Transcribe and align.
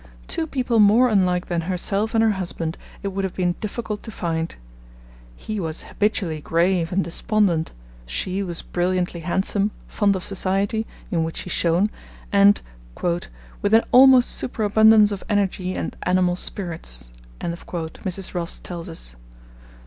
Two 0.27 0.47
people 0.47 0.79
more 0.79 1.09
unlike 1.09 1.45
than 1.45 1.61
herself 1.69 2.15
and 2.15 2.23
her 2.23 2.31
husband 2.31 2.75
it 3.03 3.09
would 3.09 3.23
have 3.23 3.35
been 3.35 3.53
difficult 3.61 4.01
to 4.01 4.09
find. 4.09 4.55
He 5.35 5.59
was 5.59 5.83
habitually 5.83 6.41
grave 6.41 6.91
and 6.91 7.03
despondent; 7.03 7.71
she 8.07 8.41
was 8.41 8.63
brilliantly 8.63 9.19
handsome, 9.19 9.69
fond 9.87 10.15
of 10.15 10.23
society, 10.23 10.87
in 11.11 11.23
which 11.23 11.37
she 11.37 11.51
shone, 11.51 11.91
and 12.31 12.59
'with 12.99 13.73
an 13.75 13.83
almost 13.91 14.31
superabundance 14.31 15.11
of 15.11 15.23
energy 15.29 15.75
and 15.75 15.95
animal 16.01 16.35
spirits,' 16.35 17.09
Mrs. 17.39 18.33
Ross 18.33 18.57
tells 18.57 18.89
us. 18.89 19.15